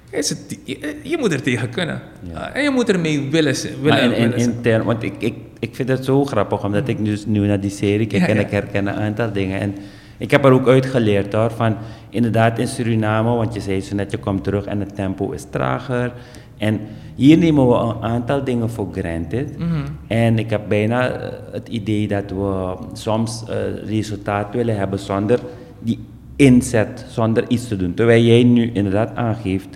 [0.09, 2.01] is het, je, je moet er tegen kunnen.
[2.31, 2.49] Ja.
[2.49, 4.55] Eh, en je moet ermee willen, willen, Maar in, in, willen zijn.
[4.55, 7.71] intern, want ik, ik, ik vind het zo grappig, omdat ik dus nu naar die
[7.71, 8.41] serie kijk Ja, en ja.
[8.41, 9.59] ik herken een aantal dingen.
[9.59, 9.75] En
[10.17, 11.77] ik heb er ook uit geleerd hoor, van
[12.09, 15.45] inderdaad in Suriname, want je zei zo net, je komt terug en het tempo is
[15.49, 16.13] trager.
[16.57, 16.79] En
[17.15, 19.57] hier nemen we een aantal dingen voor granted.
[19.57, 19.85] Mhm.
[20.07, 25.39] En ik heb bijna eh, het idee dat we soms eh, resultaat willen hebben zonder
[25.79, 25.99] die
[26.35, 27.93] inzet, zonder iets te doen.
[27.93, 29.67] Terwijl jij nu inderdaad aangeeft,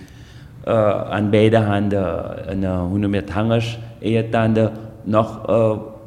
[0.64, 5.46] eh, aan beide handen, een, hoe noem je het, hangers in je tanden, nog,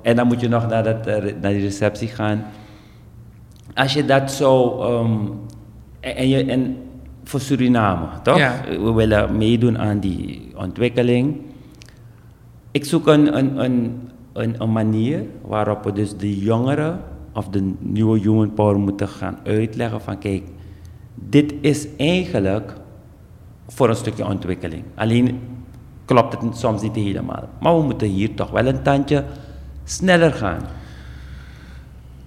[0.01, 1.05] en dan moet je nog naar, dat,
[1.41, 2.45] naar die receptie gaan.
[3.73, 4.79] Als je dat zo,
[5.99, 6.77] en, en, je, en
[7.29, 8.37] voor Suriname, toch?
[8.37, 8.61] Ja.
[8.69, 11.41] We willen meedoen aan die ontwikkeling.
[12.71, 17.01] Ik zoek een, een, een, een, een manier waarop we dus de jongeren
[17.33, 20.43] of de nieuwe human power moeten gaan uitleggen van kijk,
[21.15, 22.73] dit is eigenlijk
[23.67, 24.83] voor een stukje ontwikkeling.
[24.95, 25.39] Alleen
[26.05, 27.49] klopt het soms niet helemaal.
[27.59, 29.23] Maar we moeten hier toch wel een tandje
[29.83, 30.61] sneller gaan.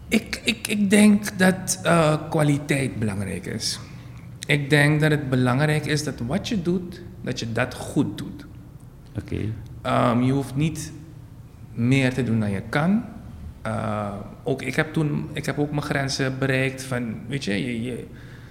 [0.08, 3.80] Ik, ik, ik denk dat eh, kwaliteit belangrijk is.
[4.48, 8.46] Ik denk dat het belangrijk is dat wat je doet, dat je dat goed doet.
[9.18, 9.36] Oké.
[9.82, 10.92] Ehm, je hoeft niet
[11.72, 13.04] meer te doen dan je kan.
[13.62, 17.82] Eh, ook, ik, heb toen, ik heb ook mijn grenzen bereikt van, weet je, je,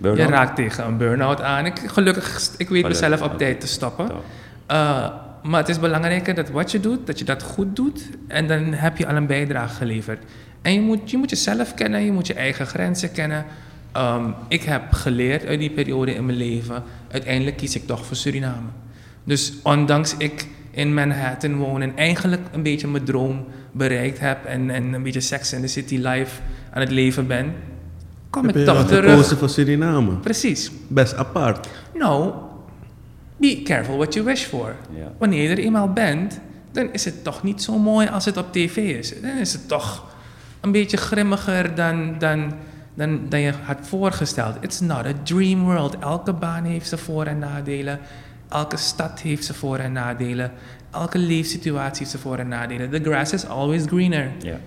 [0.01, 1.65] je, raakt tegen een burn-out aan.
[1.65, 4.07] Ik, gelukkig, ik weet mezelf op tijd te stoppen.
[4.07, 4.23] Top.
[4.71, 5.09] Uh,
[5.43, 8.09] maar het is belangrijker dat wat je doet, dat je dat goed doet.
[8.27, 10.23] En dan heb je al een bijdrage geleverd.
[10.61, 13.45] En je moet, je moet jezelf kennen, je moet je eigen grenzen kennen.
[13.97, 16.83] Um, ik heb geleerd uit die periode in mijn leven.
[17.11, 18.67] Uiteindelijk kies ik toch voor Suriname.
[19.23, 24.45] Dus ondanks ik in Manhattan woon en eigenlijk een beetje mijn droom bereikt heb.
[24.45, 27.53] En, en een beetje Sex in the City life aan het leven ben.
[28.29, 29.11] Kom Heb ik je toch terug.
[29.11, 30.15] gekozen voor Suriname?
[30.15, 30.71] Precies.
[30.87, 31.67] Best apart.
[31.93, 32.33] Nou,
[33.37, 34.75] be careful what you wish for.
[34.95, 35.11] Ja.
[35.17, 36.39] Wanneer je er eenmaal bent,
[36.71, 39.21] dan is het toch niet zo mooi als het op tv is.
[39.21, 40.05] Dan is het toch
[40.61, 42.53] een beetje grimmiger dan, dan,
[42.97, 44.55] dan, dan je had voorgesteld.
[44.61, 45.97] It's not a dream world.
[45.99, 47.99] Elke baan heeft zijn voor- en nadelen.
[48.49, 50.51] Elke stad heeft zijn voor- en nadelen.
[50.91, 52.89] Elke leefsituatie heeft zijn voor- en nadelen.
[52.89, 54.31] The grass is always greener.
[54.41, 54.59] Ja.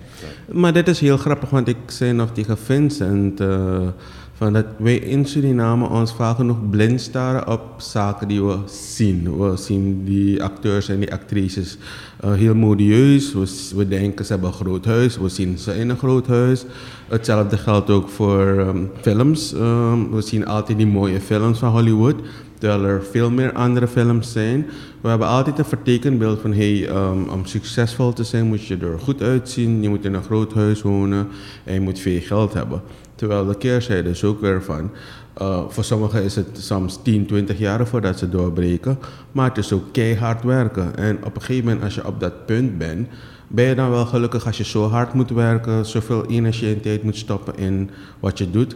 [0.51, 3.87] Maar dit is heel grappig, want ik zei nog tegen Vincent eh,
[4.33, 8.57] van dat wij in Suriname ons vaak genoeg blind staren op zaken die we
[8.95, 9.37] zien.
[9.37, 11.77] We zien die acteurs en die actrices
[12.21, 13.33] eh, heel modieus.
[13.75, 16.65] We, denken ze hebben een groot huis, we zien ze in een groot huis.
[17.07, 19.53] Hetzelfde geldt ook voor ehm, films.
[19.53, 22.15] Ehm, we zien altijd die mooie films van Hollywood.
[22.57, 24.65] Terwijl er veel meer andere films zijn.
[25.01, 28.77] We hebben altijd een vertekend beeld van hey, um, om succesvol te zijn moet je
[28.77, 29.81] er goed uitzien.
[29.81, 31.27] Je moet in een groot huis wonen
[31.63, 32.81] en je moet veel geld hebben.
[33.15, 34.91] Terwijl de keerzijde is ook weer van.
[35.41, 38.99] Uh, voor sommigen is het soms 10, 20 jaar voordat ze doorbreken.
[39.31, 40.97] Maar het is ook keihard werken.
[40.97, 43.07] En op een gegeven moment als je op dat punt bent,
[43.47, 47.03] ben je dan wel gelukkig als je zo hard moet werken, zoveel energie en tijd
[47.03, 47.89] moet stoppen in
[48.19, 48.75] wat je doet.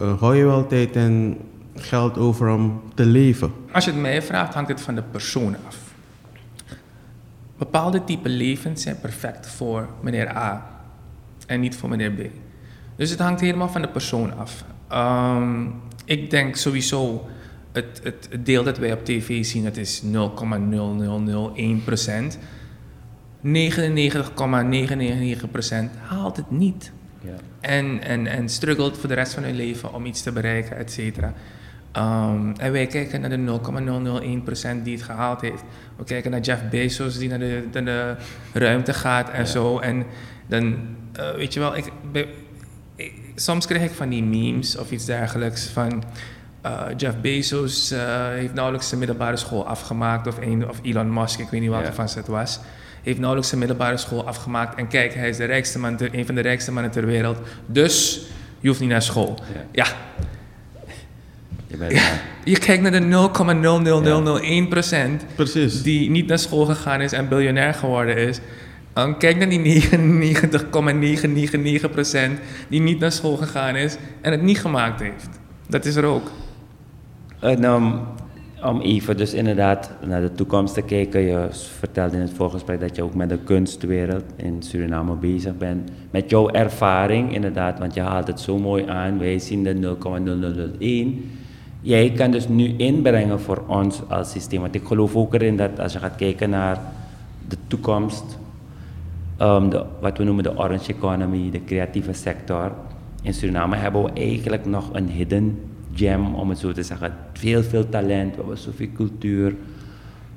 [0.00, 1.36] Uh, hou je wel tijd en
[1.74, 3.52] geld over om te leven.
[3.72, 5.76] Als je het mij vraagt, hangt het van de persoon af.
[7.58, 10.66] Bepaalde type levens zijn perfect voor meneer A
[11.46, 12.20] en niet voor meneer B.
[12.96, 14.64] Dus het hangt helemaal van de persoon af.
[14.92, 15.74] Um,
[16.10, 17.28] ik denk sowieso,
[17.72, 20.10] het, het, het, deel dat wij op tv zien, dat is 0,0001
[21.84, 22.38] procent.
[23.46, 23.50] 99,999%
[26.00, 26.92] haalt het niet.
[27.20, 27.34] Ja.
[27.60, 30.92] En, en, en struggelt voor de rest van hun leven om iets te bereiken, et
[30.92, 31.34] cetera.
[31.96, 33.60] Um, en wij kijken naar de
[34.78, 35.62] 0,001% die het gehaald heeft.
[35.96, 38.16] We kijken naar Jeff Bezos die naar de, naar de
[38.52, 39.44] ruimte gaat en ja.
[39.44, 39.78] zo.
[39.78, 40.06] En
[40.46, 40.64] dan,
[41.18, 41.92] uh, weet je wel, ik,
[43.00, 46.04] ik, soms krijg ik van die memes of iets dergelijks van...
[46.66, 50.26] Uh, Jeff Bezos uh, heeft nauwelijks zijn middelbare school afgemaakt.
[50.26, 51.92] Of, een, of Elon Musk, ik weet niet welke ja.
[51.92, 52.60] van ze het was.
[53.02, 54.78] Heeft nauwelijks zijn middelbare school afgemaakt.
[54.78, 57.38] En kijk, hij is de rijkste man ter, een van de rijkste mannen ter wereld.
[57.66, 58.20] Dus
[58.60, 59.38] je hoeft niet naar school.
[59.54, 59.64] Ja.
[59.72, 59.86] ja.
[61.66, 62.10] Je, bent, ja.
[62.52, 63.00] je kijkt naar de
[65.22, 65.82] 0,00001% Precies.
[65.82, 68.40] die niet naar school gegaan is en biljonair geworden is.
[68.98, 69.96] Um, kijk naar die 99,999%
[72.68, 75.28] die niet naar school gegaan is en het niet gemaakt heeft.
[75.66, 76.30] Dat is er ook.
[77.40, 78.00] En, um,
[78.64, 81.20] om even dus inderdaad naar de toekomst te kijken.
[81.20, 85.90] Je vertelde in het voorgesprek dat je ook met de kunstwereld in Suriname bezig bent.
[86.10, 89.18] Met jouw ervaring inderdaad, want je haalt het zo mooi aan.
[89.18, 89.96] Wij zien de
[91.18, 91.24] 0,0001.
[91.80, 94.60] Jij kan dus nu inbrengen voor ons als systeem.
[94.60, 96.80] Want ik geloof ook erin dat als je gaat kijken naar
[97.48, 98.38] de toekomst,
[99.40, 102.72] de, wat we noemen de orange economy, de creatieve sector.
[103.22, 105.60] In Suriname hebben we eigenlijk nog een hidden
[105.94, 107.14] gem, om het zo te zeggen.
[107.32, 109.54] Veel, veel talent, we hebben zoveel cultuur.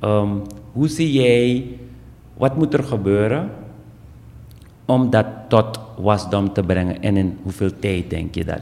[0.03, 1.77] Um, hoe zie jij,
[2.33, 3.49] wat moet er gebeuren
[4.85, 8.61] om dat tot wasdom te brengen en in hoeveel tijd denk je dat?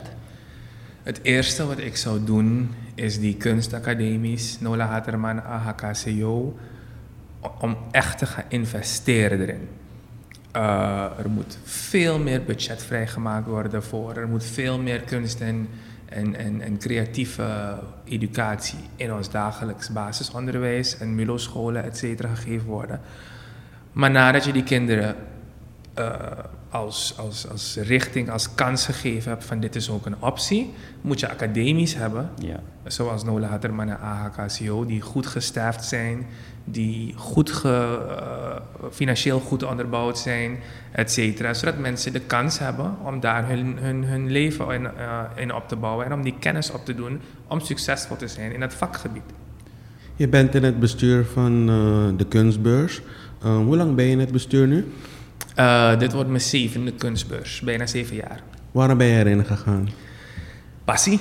[1.04, 6.58] Het eerste wat ik zou doen is die kunstacademies, Nola Haterman, AHKCO,
[7.60, 9.68] om echt te gaan investeren erin.
[10.56, 14.16] Uh, er moet veel meer budget vrijgemaakt worden voor.
[14.16, 15.70] Er moet veel meer kunst en,
[16.06, 23.00] en, en, creatieve educatie in ons dagelijks basisonderwijs en MULO-scholen, et cetera, gegeven worden.
[23.92, 25.16] Maar nadat je die kinderen
[26.00, 26.22] uh,
[26.72, 31.20] als, als, als richting, als kans gegeven hebt van dit is ook een optie, moet
[31.20, 32.60] je academies hebben, ja.
[32.86, 36.26] zoals Nola Hatterman en AHKCO, die goed gestaafd zijn,
[36.64, 40.60] die goed ge, uh, financieel goed onderbouwd zijn,
[40.92, 45.22] et cetera, zodat mensen de kans hebben om daar hun, hun, hun leven in, uh,
[45.36, 48.54] in op te bouwen en om die kennis op te doen om succesvol te zijn
[48.54, 49.24] in het vakgebied.
[50.16, 53.02] Je bent in het bestuur van uh, de kunstbeurs.
[53.42, 54.86] hoe lang ben je in het bestuur nu?
[55.60, 58.40] Uh, dit wordt mijn zevende kunstbeurs, bijna zeven jaar.
[58.72, 59.90] Waarom ben je erin gegaan?
[60.84, 61.20] Passie.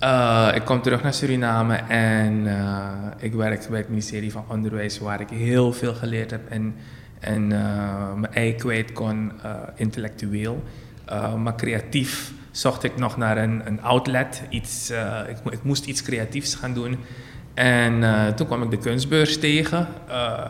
[0.00, 4.98] Uh, ik kom terug naar Suriname en uh, ik werk bij het ministerie van Onderwijs,
[4.98, 6.74] waar ik heel veel geleerd heb en,
[7.20, 9.32] en mijn ei kwijt kon
[9.76, 10.62] intellectueel.
[11.38, 14.42] Maar creatief zocht ik nog naar een, een outlet.
[14.48, 14.90] Iets,
[15.28, 16.98] ik, ik, moest iets creatiefs gaan doen.
[17.54, 19.88] En uh, toen kwam ik de kunstbeurs tegen.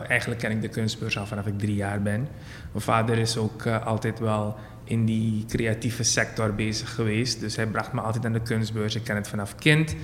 [0.07, 2.27] eigenlijk ken ik de kunstbeurs al vanaf ik drie jaar ben.
[2.71, 7.39] Mijn vader is ook altijd wel in die creatieve sector bezig geweest.
[7.39, 8.95] Dus hij bracht me altijd aan de kunstbeurs.
[8.95, 9.95] Ik ken het vanaf kind.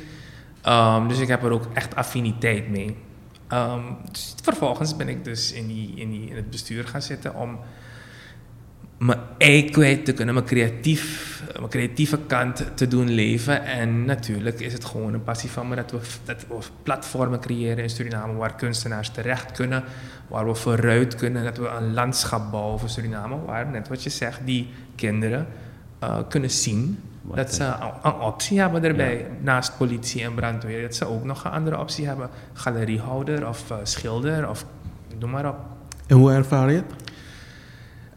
[0.67, 2.97] Um, dus ik heb er ook echt affiniteit mee.
[3.53, 7.59] Um, dus vervolgens ben ik dus in, in, in het bestuur gaan zitten om
[8.99, 13.63] mijn ei kwijt te kunnen, mijn, creatief, mijn creatieve kant te doen leven.
[13.63, 17.83] En natuurlijk is het gewoon een passie van me dat we, dat we platformen creëren
[17.83, 19.83] in Suriname waar kunstenaars terecht kunnen,
[20.27, 24.09] waar we vooruit kunnen, dat we een landschap bouwen voor Suriname, waar, net wat je
[24.09, 25.47] zegt, die kinderen
[26.03, 26.99] uh, kunnen zien
[27.35, 30.81] dat ze een optie hebben erbij, naast politie en brandweer.
[30.81, 32.29] Dat ze ook nog een andere optie hebben.
[32.53, 34.65] Galeriehouder of uh, schilder of
[35.19, 35.57] noem maar op.
[36.07, 37.08] En hoe ervaar je het?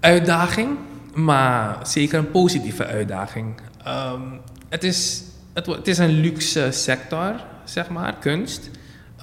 [0.03, 0.69] Uitdaging,
[1.15, 3.55] maar zeker een positieve uitdaging.
[3.87, 7.35] Um, het, is, het, het, is een luxe sector,
[7.65, 8.71] zeg maar, kunst.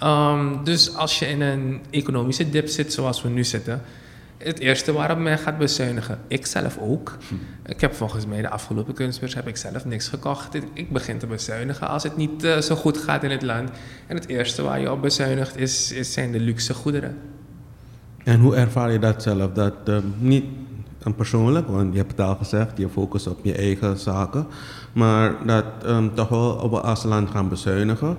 [0.04, 3.82] Um, dus als je in een economische dip zit zoals we nu zitten,
[4.38, 6.20] het eerste waarop men gaat bezuinigen.
[6.28, 7.18] Ik zelf ook.
[7.28, 7.36] Hm.
[7.72, 10.56] Ik heb volgens mij de afgelopen kunstbeurs heb ik zelf niks gekocht.
[10.74, 13.70] Ik begin te bezuinigen als het niet uh, zo goed gaat in het land.
[14.08, 17.18] En het eerste waar je op bezuinigt is, is zijn de luxe goederen.
[18.24, 19.52] En hoe ervaar je dat zelf?
[19.52, 20.46] Dat uh, niet
[21.16, 24.48] persoonlijk, want je hebt het al gezegd, je focust op je eigen zaken.
[24.94, 28.18] Maar dat um, toch wel op als land gaan bezuinigen.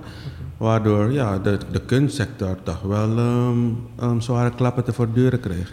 [0.57, 5.71] Waardoor ja, de, de kunstsector toch wel um, um, zware klappen te verduren krijgt.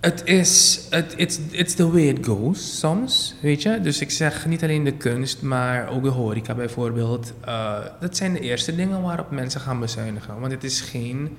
[0.00, 3.80] Het is, het it's, it's the way it goes soms, weet je.
[3.80, 7.32] Dus ik zeg niet alleen de kunst, maar ook de horeca bijvoorbeeld.
[7.48, 10.40] Uh, dat zijn de eerste dingen waarop mensen gaan bezuinigen.
[10.40, 11.36] Want het is geen...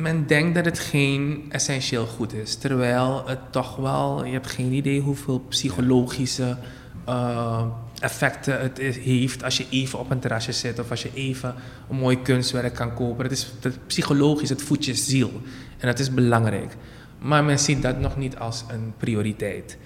[0.00, 2.54] Men denkt dat het geen essentieel goed is.
[2.54, 4.24] Terwijl het toch wel...
[4.24, 6.56] Je hebt geen idee hoeveel psychologische
[7.08, 7.62] uh,
[8.00, 9.44] effecten het heeft...
[9.44, 11.54] als je even op een terrasje zit of als je even
[11.90, 13.22] een mooi kunstwerk kan kopen.
[13.22, 13.52] Het is
[13.86, 15.30] psychologisch, het voedt je ziel.
[15.78, 16.76] En dat is belangrijk.
[17.18, 19.78] Maar men ziet dat nog niet als een prioriteit.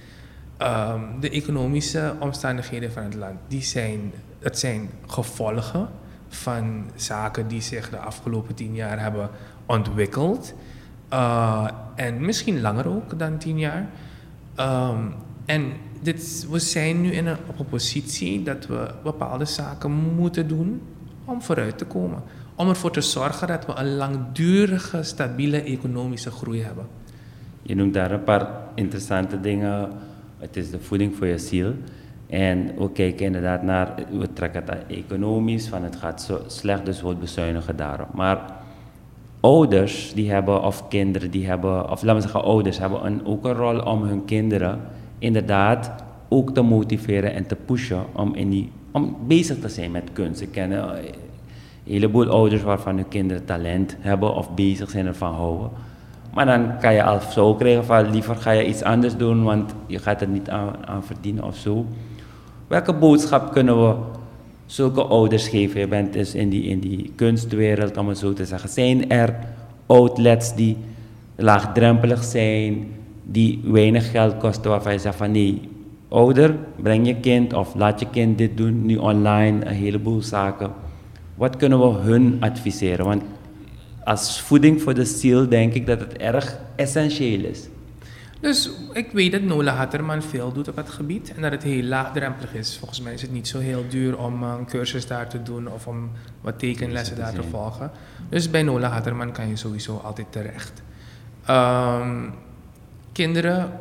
[0.62, 5.88] Um, de economische omstandigheden van het land, die zijn, het zijn gevolgen
[6.29, 9.31] van zaken die zich de afgelopen tien jaar hebben
[9.66, 10.55] ontwikkeld.
[11.12, 13.87] Uh, en misschien langer ook dan tien jaar.
[14.61, 15.72] Um, en
[16.03, 20.83] dit, we zijn nu in een, op een positie dat we bepaalde zaken moeten doen
[21.24, 22.22] om vooruit te komen.
[22.55, 26.87] Om ervoor te zorgen dat we een langdurige, stabiele economische groei hebben.
[27.62, 29.90] Je noemt daar een paar interessante dingen.
[30.38, 31.74] Het is de voeding voor je ziel.
[32.27, 37.00] En we kijken inderdaad naar, we trekken het economisch, van het gaat zo slecht, dus
[37.00, 38.14] wordt bezuinigen daarop.
[38.14, 38.62] Maar
[39.44, 43.44] ouders die hebben, of kinderen die hebben, of laten we zeggen ouders, hebben een, ook
[43.44, 44.80] een rol om hun kinderen
[45.18, 45.92] inderdaad
[46.28, 50.40] ook te motiveren en te pushen om, in die, om bezig te zijn met kunst.
[50.40, 51.14] Ik ken een
[51.85, 55.70] heleboel ouders waarvan hun kinderen talent hebben of bezig zijn ervan houden.
[56.35, 59.74] Maar dan kan je al zo krijgen van liever ga je iets anders doen, want
[59.87, 61.87] je gaat er niet aan, aan verdienen of zo.
[62.66, 63.94] Welke boodschap kunnen we
[64.66, 65.81] zulke ouders geven?
[65.81, 68.68] Je bent dus in die, in die kunstwereld, om het zo te zeggen.
[68.68, 69.35] Zijn er
[69.87, 70.77] outlets die
[71.37, 72.87] laagdrempelig zijn,
[73.24, 75.61] die weinig geld kosten, waarvan je zegt van nee,
[76.09, 80.70] ouder, breng je kind of laat je kind dit doen, nu online, een heleboel zaken.
[81.35, 83.05] Wat kunnen we hun adviseren?
[83.05, 83.22] Want
[84.05, 87.68] als voeding voor de ziel denk ik dat het erg essentieel is.
[88.44, 91.83] Dus ik weet dat Nola Hatterman veel doet op het gebied en dat het heel
[91.83, 92.76] laagdrempelig is.
[92.78, 95.87] Volgens mij is het niet zo heel duur om een cursus daar te doen of
[95.87, 97.90] om wat tekenlessen daar te volgen.
[98.28, 100.83] Dus bij Nola Hatterman kan je sowieso altijd terecht.
[101.50, 102.35] Um,
[103.12, 103.72] kinderen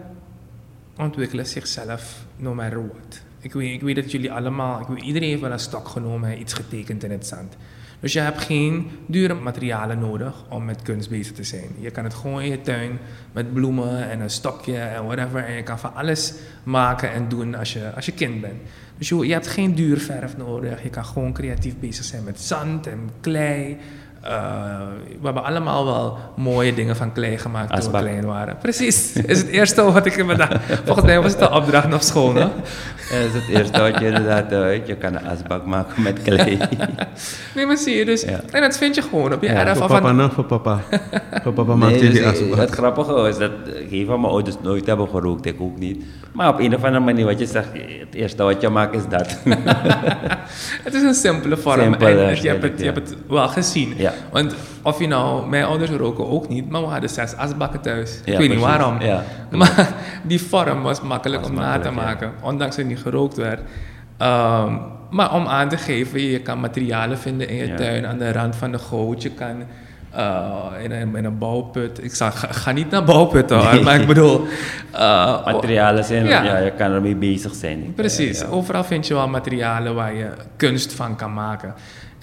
[0.98, 3.22] ontwikkelen zichzelf no matter what.
[3.40, 6.30] Ik weet, ik weet dat jullie allemaal, ik weet, iedereen heeft wel een stok genomen
[6.30, 7.56] en iets getekend in het zand.
[8.04, 11.68] Dus je hebt geen dure materialen nodig om met kunst bezig te zijn.
[11.80, 13.00] Je kan het gewoon in je tuin
[13.32, 15.46] met bloemen en een stokje en whatever.
[15.46, 18.62] En je kan van alles maken en doen als je, als je kind bent.
[18.98, 20.84] Dus je, je hebt geen duur verf nodig.
[20.84, 23.78] Je kan gewoon creatief bezig zijn met zand en klei.
[24.26, 24.30] Uh,
[25.20, 28.58] we hebben allemaal wel mooie dingen van klei gemaakt toen we klein waren.
[28.58, 30.62] Precies, is het eerste wat ik heb gedaan.
[30.86, 32.48] Volgens mij was het een opdracht nog school, hè?
[33.10, 34.88] dat is het eerste wat je inderdaad weet.
[34.88, 36.58] Je kan een asbak maken met klei.
[37.56, 38.22] nee, maar zie je dus.
[38.22, 38.40] Ja.
[38.52, 39.78] En dat vind je gewoon op je ja, erf.
[39.78, 40.80] Voor papa, nog voor papa.
[41.44, 42.58] voor papa maakt nee, die asbak.
[42.58, 43.52] Het grappige is dat
[43.90, 45.46] geen van mijn ouders nooit hebben gerookt.
[45.46, 46.04] Ik ook niet.
[46.34, 49.08] Maar op een of andere manier, wat je zegt, het eerste wat je maakt is
[49.10, 49.38] dat.
[50.86, 51.94] het is een simpele vorm.
[51.94, 53.94] En je hebt, het, je hebt het wel gezien.
[53.98, 54.13] Ja.
[54.32, 58.20] Want of je nou, mijn ouders roken ook niet, maar we hadden zes asbakken thuis.
[58.26, 58.98] Ik weet niet waarom.
[59.52, 63.38] Maar die vorm was makkelijk Was om na te maken, ondanks dat er niet gerookt
[63.38, 63.60] werd.
[64.18, 64.78] Ehm,
[65.10, 68.56] maar om aan te geven, je kan materialen vinden in je tuin, aan de rand
[68.56, 69.22] van de goot.
[69.22, 69.64] Je kan
[70.12, 72.04] eh, in, een, in een bouwput.
[72.04, 74.42] Ik zeg, ga, ga niet naar bouwputten hoor, maar ik bedoel.
[74.92, 76.44] eh, Materialen zijn, Ja.
[76.44, 76.58] ja.
[76.58, 77.94] je kan ermee bezig zijn.
[77.96, 78.52] Precies, Ja, ja.
[78.52, 81.74] overal vind je wel materialen waar je kunst van kan maken.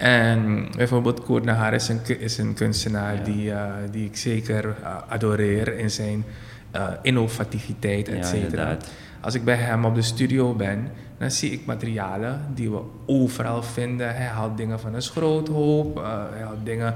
[0.01, 3.23] En bijvoorbeeld Koert Nahar is een, is een kunstenaar Ja.
[3.23, 6.25] die, eh, die ik zeker eh, adoreer in zijn
[6.71, 8.77] eh, innovativiteit, et cetera.
[9.21, 13.63] Als ik bij hem op de studio ben, dan zie ik materialen die we overal
[13.63, 14.15] vinden.
[14.15, 15.97] Hij haalt dingen van een schroothoop,
[16.33, 16.95] hij haalt dingen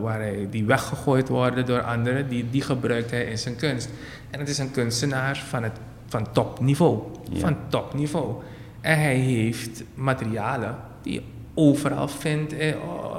[0.00, 3.88] waar hij, die weggegooid worden door anderen, die, die gebruikt hij in zijn kunst.
[4.30, 7.02] En het is een kunstenaar van, het, van topniveau.
[7.30, 7.38] Ja.
[7.40, 8.34] Van topniveau.
[8.80, 11.22] En hij heeft materialen die
[11.56, 12.74] overal vindt eh,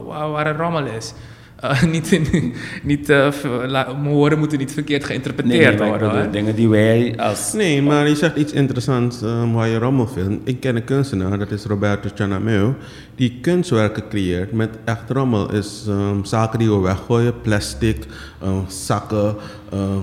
[0.06, 1.14] waar, waar een rommel is.
[1.60, 3.34] Eh, niet in, niet, eh,
[3.74, 6.32] mijn woorden moeten niet verkeerd geïnterpreteerd nee, worden.
[6.32, 7.54] dingen die wij als...
[7.54, 10.50] Nee, maar je zegt iets interessants ehm, waar je rommel vindt.
[10.50, 12.76] Ik ken een kunstenaar, dat is Roberto Chanameo,
[13.16, 15.54] die kunstwerken creëert met echt rommel.
[15.54, 18.06] Is ehm, zaken die we weggooien, plastic,
[18.42, 19.36] ehm, zakken,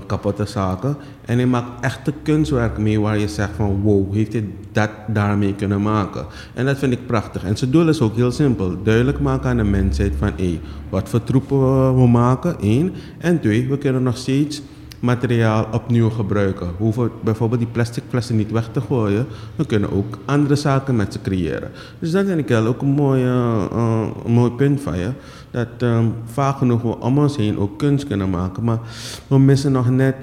[0.06, 0.96] kapotte zaken.
[1.24, 5.54] En hij maakt echte kunstwerken mee waar je zegt van wow, heeft hij dat daarmee
[5.54, 6.26] kunnen maken?
[6.54, 7.44] En dat vind ik prachtig.
[7.44, 8.82] En zijn doel is ook heel simpel.
[8.82, 12.92] Duidelijk maken aan de mensheid van hé, wat voor troepen we, maken, één.
[13.18, 14.62] En twee, we kunnen nog steeds
[15.00, 16.66] materiaal opnieuw gebruiken.
[16.66, 19.26] We hoeven bijvoorbeeld die plastic flessen niet weg te gooien.
[19.56, 21.70] We kunnen ook andere zaken met ze creëren.
[21.98, 25.10] Dus dat vind ik ook een mooi, eh, eh, een mooi punt van je.
[25.54, 28.64] Dat ehm, vaak genoeg we om ons heen ook kunst kunnen maken.
[28.64, 28.78] Maar
[29.26, 30.14] we missen nog net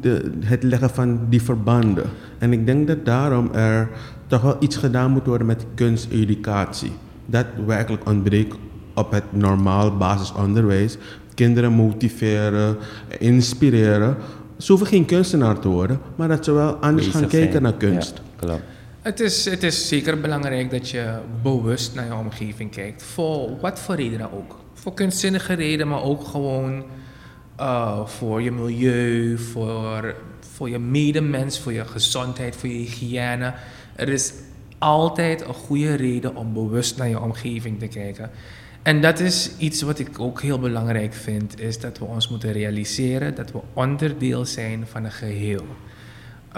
[0.00, 2.04] de, het leggen van die verbanden.
[2.38, 3.88] En ik denk dat daarom er
[4.26, 6.92] toch wel iets gedaan moet worden met kunsteducatie.
[7.26, 8.56] Dat werkelijk ontbreekt
[8.94, 10.96] op het normaal basisonderwijs.
[11.34, 12.76] Kinderen motiveren,
[13.18, 14.16] inspireren.
[14.56, 17.62] Ze hoeven geen kunstenaar te worden, maar dat ze wel anders bezig gaan kijken zijn.
[17.62, 18.14] naar kunst.
[18.16, 18.62] Ja, klopt.
[19.00, 23.02] Het is, het is zeker belangrijk dat je bewust naar je omgeving kijkt.
[23.02, 24.56] Voor wat voor reden dan ook.
[24.88, 26.84] Voor kunstzinnige reden, maar ook gewoon
[27.56, 30.14] eh, voor je milieu, voor,
[30.54, 33.54] voor je medemens, voor je gezondheid, voor je hygiëne.
[33.96, 34.32] Er is
[34.78, 38.30] altijd een goede reden om bewust naar je omgeving te kijken.
[38.82, 42.52] En dat is iets wat ik ook heel belangrijk vind, is dat we ons moeten
[42.52, 45.66] realiseren dat we onderdeel zijn van een geheel.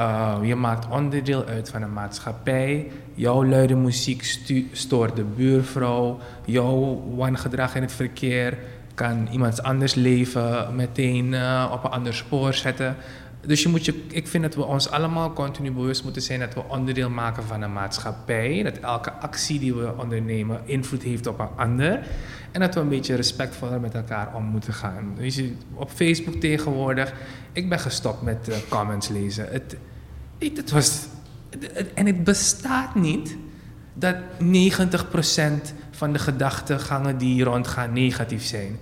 [0.00, 2.90] Uh, je maakt onderdeel uit van een maatschappij.
[3.14, 4.38] Jouw luide muziek
[4.72, 6.18] stoort de buurvrouw.
[6.44, 8.58] Jouw wangedrag in het verkeer
[8.94, 12.96] kan iemands anders leven meteen uh, op een ander spoor zetten.
[13.46, 16.54] Dus je moet je, ik vind dat we ons allemaal continu bewust moeten zijn dat
[16.54, 18.62] we onderdeel maken van een maatschappij.
[18.62, 22.00] Dat elke actie die we ondernemen invloed heeft op een ander.
[22.50, 25.16] En dat we een beetje respectvoller met elkaar om moeten gaan.
[25.26, 27.12] Ziet op Facebook tegenwoordig,
[27.52, 29.48] ik ben gestopt met uh, comments lezen.
[29.50, 29.76] Het,
[30.38, 31.06] het was,
[31.50, 33.36] het, en het bestaat niet
[33.94, 34.18] dat 90%
[35.90, 38.78] van de gedachtegangen die rondgaan negatief zijn.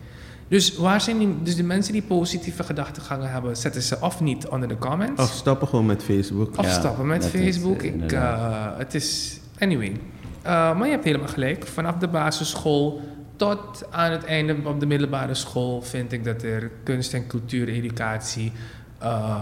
[0.49, 4.49] Dus, waar zijn die, dus de mensen die positieve gedachtegangen hebben, zetten ze of niet
[4.49, 5.23] onder de comments.
[5.23, 6.57] Of stoppen gewoon met Facebook.
[6.61, 7.83] Ja, stoppen met is, Facebook.
[7.83, 9.41] eh, ik, uh, het is.
[9.59, 9.89] Anyway.
[9.89, 9.97] Uh,
[10.45, 11.67] maar je hebt helemaal gelijk.
[11.67, 13.01] Vanaf de basisschool
[13.37, 18.53] tot aan het einde op de middelbare school vind ik dat er kunst- en cultuureducatie
[19.03, 19.37] uh,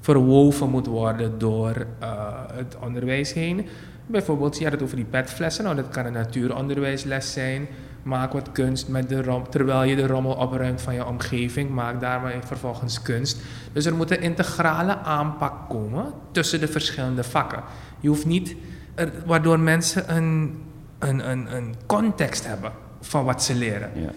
[0.00, 2.08] verwoven moet worden door uh,
[2.52, 3.66] het onderwijs heen.
[4.06, 5.64] Bijvoorbeeld, je had het over die petflessen.
[5.64, 7.66] Nou, dat kan een natuuronderwijsles zijn.
[8.08, 11.70] Maak wat kunst met de rom, terwijl je de rommel opruimt van je omgeving.
[11.70, 13.40] Maak daarmee vervolgens kunst.
[13.72, 17.62] Dus er moet een integrale aanpak komen tussen de verschillende vakken.
[18.00, 18.56] Je hoeft niet,
[19.26, 20.58] waardoor mensen een,
[20.98, 23.90] een, een, een context hebben van wat ze leren.
[23.94, 24.10] Ja.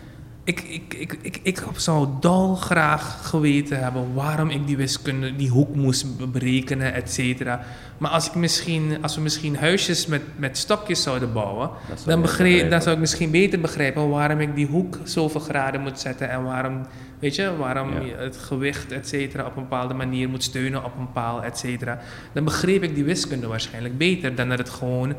[0.44, 5.76] Ik, ik, ik, ik, ik zou dolgraag geweten hebben waarom ik die wiskunde, die hoek
[5.76, 7.62] moest berekenen, et cetera.
[7.98, 12.22] Maar als, ik misschien, als we misschien huisjes met, met stokjes zouden bouwen, zou dan,
[12.22, 16.30] begreep, dan zou ik misschien beter begrijpen waarom ik die hoek zoveel graden moet zetten
[16.30, 16.82] en waarom,
[17.20, 18.16] weet je, waarom Ja.
[18.18, 22.00] het gewicht, et cetera, op een bepaalde manier moet steunen op een paal, et cetera.
[22.34, 25.16] Dan begreep ik die wiskunde waarschijnlijk beter dan dat het gewoon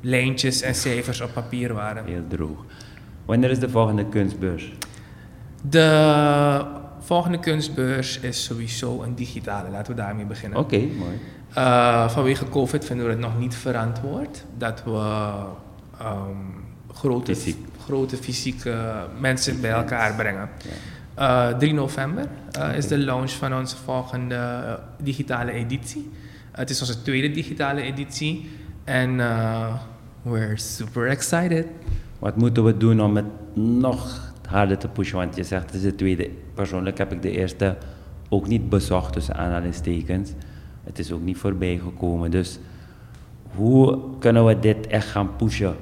[0.00, 2.04] lijntjes en cijfers op papier waren.
[2.04, 2.64] Heel droog.
[3.30, 4.72] Wanneer is de volgende kunstbeurs?
[5.62, 6.64] De
[7.00, 9.70] volgende kunstbeurs is sowieso een digitale.
[9.70, 10.58] Laten we daarmee beginnen.
[10.58, 11.18] Oké, mooi.
[11.56, 15.30] Uh, vanwege COVID vinden we het nog niet verantwoord dat we
[16.02, 17.56] um, grote, Fysiek.
[17.84, 20.48] grote fysieke mensen bij elkaar brengen.
[21.18, 22.28] Uh, 3 november
[22.58, 26.10] uh, is de launch van onze volgende digitale editie.
[26.52, 28.50] het is onze tweede digitale editie
[28.84, 29.16] en
[30.22, 31.66] we're super excited.
[32.20, 35.16] Wat moeten we doen om het nog harder te pushen?
[35.16, 36.30] Want je zegt het is de tweede.
[36.54, 37.76] Persoonlijk heb ik de eerste
[38.28, 40.32] ook niet bezocht tussen aanhalingstekens.
[40.84, 42.30] Het is ook niet voorbij gekomen.
[42.30, 42.58] Dus
[43.54, 45.76] hoe kunnen we dit echt gaan pushen?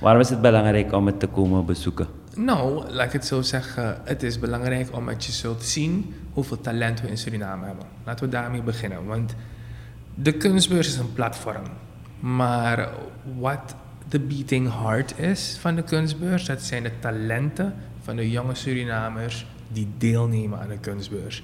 [0.00, 2.06] Waarom is het belangrijk om het te komen bezoeken?
[2.36, 4.00] Nou, laat ik het zo zeggen.
[4.04, 7.84] Het is belangrijk omdat je zult zien hoeveel talent we in Suriname hebben.
[8.04, 9.06] Laten we daarmee beginnen.
[9.06, 9.34] Want
[10.14, 11.64] de kunstbeurs is een platform.
[12.20, 12.88] Maar
[13.38, 13.74] wat
[14.08, 19.46] de beating heart is van de kunstbeurs, dat zijn de talenten van de jonge Surinamers
[19.72, 21.42] die deelnemen aan de kunstbeurs.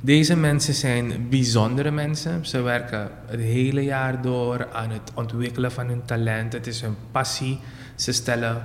[0.00, 2.46] Deze mensen zijn bijzondere mensen.
[2.46, 6.52] Ze werken het hele jaar door aan het ontwikkelen van hun talent.
[6.52, 7.58] Het is hun passie.
[7.94, 8.62] Ze, stellen,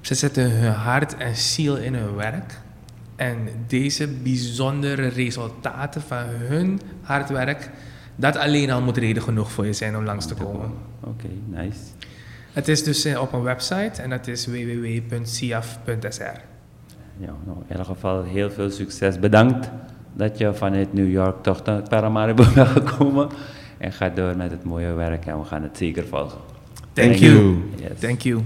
[0.00, 2.60] ze zetten hun hart en ziel in hun werk.
[3.16, 7.70] En deze bijzondere resultaten van hun hard werk,
[8.16, 10.70] dat alleen al moet reden genoeg voor je zijn om langs te komen.
[11.00, 11.78] Oké, nice.
[12.52, 16.40] Het is dus eh, op een website en dat is www.siaf.sr.
[17.16, 19.18] Ja, nou, in ieder geval heel veel succes.
[19.18, 19.70] Bedankt
[20.12, 23.28] dat je vanuit New York toch naar Paramaribo bent gekomen.
[23.78, 26.38] En ga door met het mooie werk en we gaan het zeker volgen.
[26.92, 27.34] Thank, Thank you.
[27.34, 27.62] you.
[27.76, 27.98] Yes.
[28.00, 28.42] Thank you.